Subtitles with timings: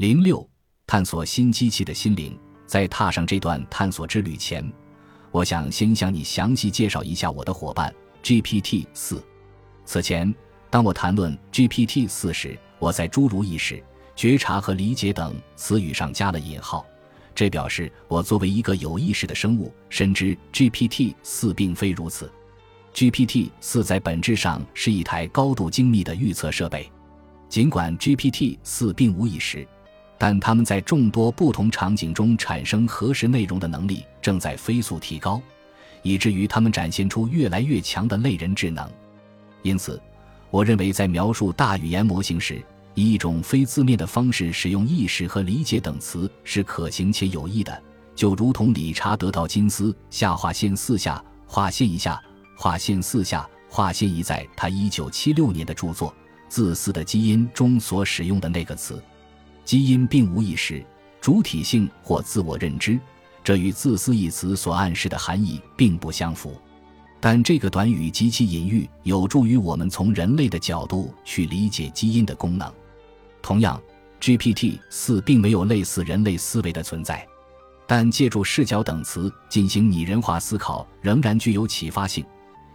[0.00, 0.48] 零六，
[0.86, 2.34] 探索新机器的心灵。
[2.64, 4.64] 在踏上这段探索之旅前，
[5.30, 9.22] 我想先向你详细介绍一下我的伙伴 GPT 四。
[9.84, 10.34] 此前，
[10.70, 13.84] 当我谈论 GPT 四时，我在诸如意识、
[14.16, 16.86] 觉察和理解等词语上加了引号，
[17.34, 22.32] 这表示我作为一个有意识的生物，深知 GPT 四并非如此。
[22.94, 26.90] GPT 四在本质上是一台高度精密的预测设备，
[27.50, 29.68] 尽管 GPT 四并无意识。
[30.22, 35.40] 但他们在众多不同场景中产生核实内容的能力正在飞速提高，
[36.02, 38.86] 以至于他们展现出越来越强的类人智能。
[39.62, 39.98] 因此，
[40.50, 42.62] 我认为在描述大语言模型时，
[42.94, 47.82] 以一种非字面的方式使用意识和理解等词是可行且有益的。
[48.14, 52.22] 就如同理查德·道金斯下划线四下划线一下
[52.58, 56.10] 划线四下划线一在他一九七六年的著作
[56.46, 59.02] 《自私的基因》中所使用的那个词。
[59.64, 60.84] 基因并无意识、
[61.20, 62.98] 主体性或自我认知，
[63.44, 66.60] 这与“自私”一词所暗示的含义并不相符。
[67.20, 72.72] 但这个短语及其隐喻有助于我们从人类的角度去理解基因的功能。
[73.42, 73.80] 同样
[74.20, 77.26] ，GPT 四并没有类似人类思维的存在，
[77.86, 82.24] 但借助视角等词进行拟人化思考仍然具有启发性，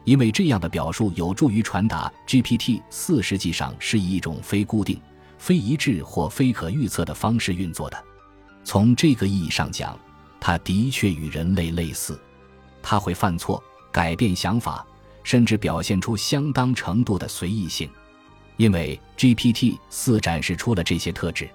[0.04, 5.02] 因为这样的表述有助于传达 GPT 四实际上是一种非固定。
[5.38, 8.04] 非一致或非可预测的方式运作的，
[8.64, 9.98] 从这个意义上讲，
[10.40, 12.20] 它的确与人类类似。
[12.82, 14.86] 它会犯错、改变想法，
[15.24, 17.90] 甚至表现出相当程度的随意性。
[18.58, 21.50] 因为 GPT 四展示出了这些特质，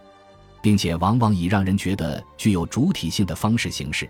[0.60, 4.08] 并且往往以让人觉得具有主体性的方式行事，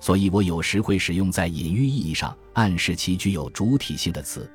[0.00, 4.50] 所以我有时会使用在隐喻意义上暗示其具有主体性的词。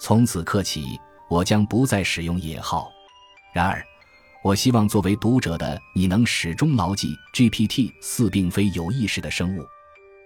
[0.00, 2.90] 从此刻起，我将不再使用引号。
[3.54, 3.84] 然而。
[4.42, 9.66] 我希望作为读者的你能始终牢记，GPT 四并非有意识的生物。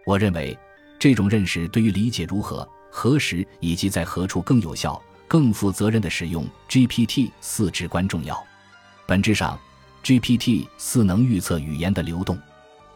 [0.07, 0.57] 我认为，
[1.01, 8.41] 这种认识对于理解如何、何时以及在何处更有效、更负责任的使用 GPT 四至关重要。
[9.05, 9.59] 本质上
[10.05, 12.39] ，GPT 四能预测语言的流动。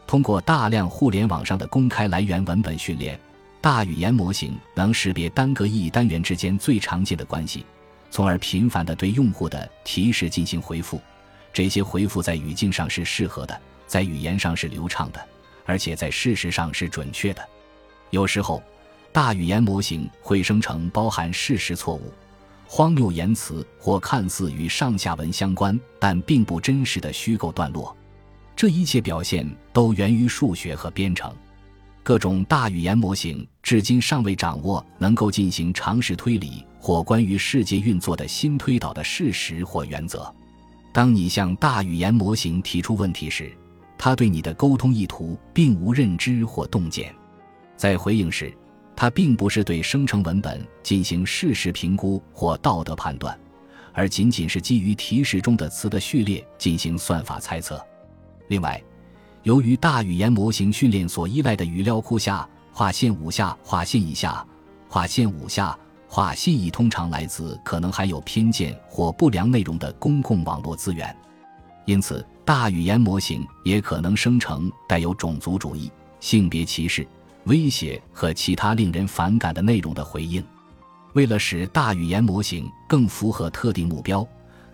[0.07, 3.19] 通过大量互联网上的公开来源文本训练，
[3.61, 7.67] 大语言模型能识别单个意义单元之间最常见的关系。
[8.11, 10.99] 从而频繁地对用户的提示进行回复，
[11.53, 15.21] 这些回复在语境上是适合的，在语言上是流畅的，
[15.65, 17.49] 而且在事实上是准确的。
[18.11, 18.63] 有时候，
[19.13, 22.13] 大语言模型会生成包含事实错误、
[22.67, 27.97] 荒谬言辞或看似与上下文相关但并不真实的虚构段落。
[28.55, 31.35] 这一切表现都源于数学和编程。
[32.03, 40.35] 各种大语言模型至今尚未掌握能够进行常识推理或关于世界运作的新推导的事实或原则。
[40.93, 43.53] 当你向大语言模型提出问题时，
[43.97, 47.15] 它对你的沟通意图并无认知或洞见。
[47.77, 48.53] 在回应时，
[48.97, 53.39] 它并不是对生成文本进行事实评估或道德判断，
[53.93, 57.81] 而仅仅是基于提示中的词的序列进行算法猜测。
[58.49, 58.83] 另外，
[59.45, 64.45] 由于大语言模型训练所依赖的语料库下划线五下划线以下
[64.89, 65.79] 划线五下
[66.09, 71.15] 划线以通常来自可能含有偏见或不良内容的公共网络资源，
[71.85, 77.07] 因此大语言模型也可能生成带有种族主义、性别歧视、
[77.45, 80.43] 威胁和其他令人反感的内容的回应。
[81.13, 84.27] 为了使大语言模型更符合特定目标，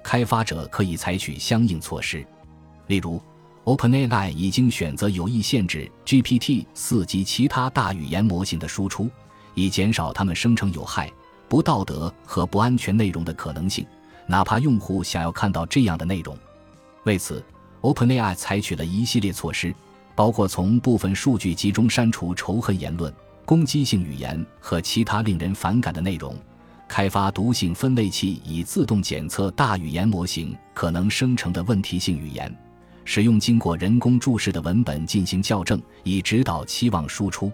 [0.03, 2.25] 开发者可以采取相应措施，
[2.87, 3.21] 例如。
[3.65, 9.09] OpenAI 已经选择有意限制 GPT 四及其他大语言模型的输出，
[9.55, 11.11] 以减少它们生成有害、
[11.49, 13.87] 不道德和不安全内容的可能性，
[14.27, 16.37] 哪怕用户想要看到这样的内容。
[17.05, 17.45] 为此
[17.83, 19.75] ，OpenAI 采取了一系列措施，
[20.15, 23.13] 包括从部分数据集中删除仇恨言论、
[23.45, 26.35] 攻击性语言和其他令人反感的内容，
[26.89, 32.55] 开发毒性分类器以自动检测大语言模型可能生成的问题性语言。
[33.05, 37.53] 使用经过人工注释的文本进行校正，以指导期望输出。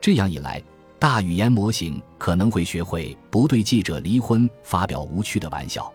[0.00, 0.60] 这样一来，
[1.00, 5.90] 大语言模型可能会学会不对记者离婚发表无趣的玩笑。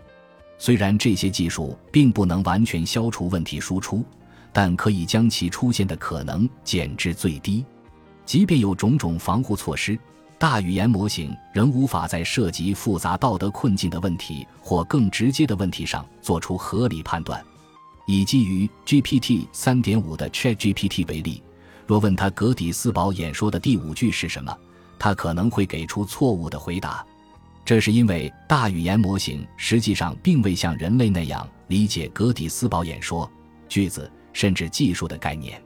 [0.57, 4.03] 虽然这些技术并不能完全消除问题输出，
[4.51, 7.63] 但可以将其出现的可能减至最低。
[8.25, 9.95] 即便有种种防护措施，
[10.39, 17.45] 大语言模型仍无法在涉及复杂道德困境的问题或更直接的问题上做出合理判断。
[18.07, 21.43] 以基于 GPT 三点五的 ChatGPT 为例，
[21.85, 24.57] 若问他格底斯堡演说的第五句是什么，
[24.97, 27.05] 他可能会给出错误的回答。
[27.63, 33.29] 这是因为大语言模型实际上并未像人类那样理解格底斯堡演说，
[33.67, 35.59] 句子，甚至技术的概念，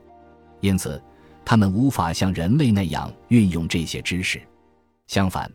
[0.60, 1.02] 因此，
[1.44, 4.40] 他们无法像人类那样运用这些知识。
[5.08, 5.50] 相反，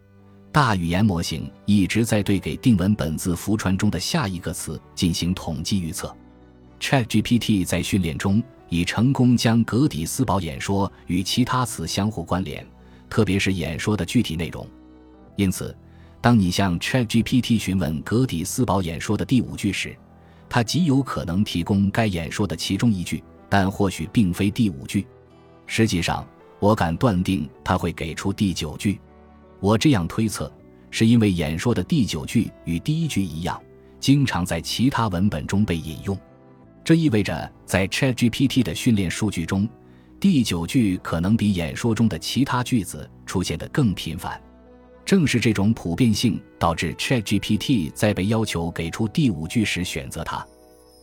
[0.51, 6.15] 大语言模型一直在对给定文本字符传中的下一个词进行统计预测。
[6.79, 12.63] ChatGPT 在训练中已成功将格底斯堡演说与其他词相互关联，
[13.15, 14.67] 特别是演说的具体内容。
[15.37, 15.73] 因此，
[16.19, 19.95] 当你向 ChatGPT 询问格底斯堡演说的第五句时，
[20.49, 25.07] 它极有可能提供该演说的其中一句，但或许并非第五句。
[25.65, 26.27] 实际上，
[26.59, 28.99] 我敢断定它会给出第九句。
[29.61, 30.51] 我这样推测，
[30.91, 33.57] 是因为演说的第九句与第一句一样，
[33.97, 36.19] 经常在其他文本中被引用。
[36.83, 39.69] 这意味着，在 ChatGPT 的训练数据中，
[40.27, 44.41] 第九句可能比演说中的其他句子出现的更频繁。
[45.05, 50.43] 正是这种普遍性，导致 ChatGPT 在被要求给出第五句时选择它。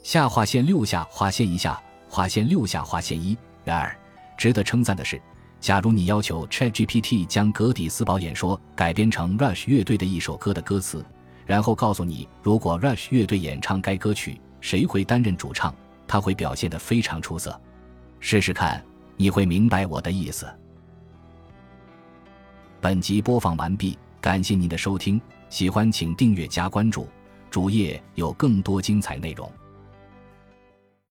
[0.03, 3.39] 下划线六下划线一下划线六下划线一。
[3.65, 3.97] 然而，
[4.37, 5.23] 值得称赞的是。
[5.61, 11.07] 假如你要求 ChatGPT 将格底斯堡演说改编成 Rush 乐队的一首歌的歌词，
[11.47, 15.73] 然后告诉你如果 Rush 乐队演唱该歌曲，谁会担任主唱，
[16.09, 17.57] 他会表现得非常出色。
[18.19, 18.85] 试试看，
[19.17, 20.47] 你会明白我的意思。
[22.81, 27.07] 本集播放完毕，感谢您的收听，喜欢请订阅加关注，
[27.51, 29.51] 主页有更多精彩内容。